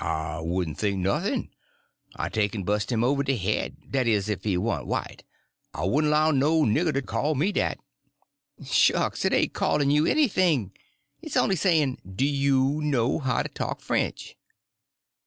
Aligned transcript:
"I 0.00 0.40
wouldn' 0.40 0.74
think 0.74 1.00
nuff'n; 1.00 1.50
I'd 2.16 2.32
take 2.32 2.54
en 2.54 2.62
bust 2.62 2.90
him 2.90 3.04
over 3.04 3.22
de 3.22 3.36
head—dat 3.36 4.06
is, 4.06 4.30
if 4.30 4.42
he 4.44 4.56
warn't 4.56 4.86
white. 4.86 5.22
I 5.74 5.84
wouldn't 5.84 6.10
'low 6.10 6.30
no 6.30 6.62
nigger 6.62 6.94
to 6.94 7.02
call 7.02 7.34
me 7.34 7.52
dat." 7.52 7.78
"Shucks, 8.64 9.26
it 9.26 9.34
ain't 9.34 9.52
calling 9.52 9.90
you 9.90 10.06
anything. 10.06 10.72
It's 11.20 11.36
only 11.36 11.56
saying, 11.56 11.98
do 12.10 12.24
you 12.24 12.80
know 12.82 13.18
how 13.18 13.42
to 13.42 13.50
talk 13.50 13.82
French?" 13.82 14.38